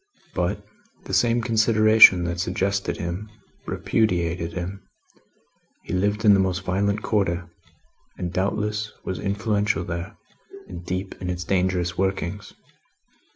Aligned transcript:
But, 0.33 0.65
the 1.03 1.13
same 1.13 1.43
consideration 1.43 2.23
that 2.23 2.39
suggested 2.39 2.97
him, 2.97 3.29
repudiated 3.67 4.53
him; 4.53 4.81
he 5.83 5.93
lived 5.93 6.25
in 6.25 6.33
the 6.33 6.39
most 6.39 6.63
violent 6.63 7.03
Quarter, 7.03 7.47
and 8.17 8.33
doubtless 8.33 8.91
was 9.03 9.19
influential 9.19 9.83
there, 9.83 10.17
and 10.67 10.83
deep 10.83 11.13
in 11.21 11.29
its 11.29 11.43
dangerous 11.43 11.99
workings. 11.99 12.51